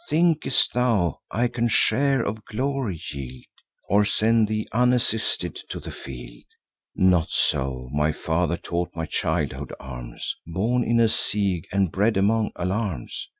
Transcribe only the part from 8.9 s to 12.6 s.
my childhood arms; Born in a siege, and bred among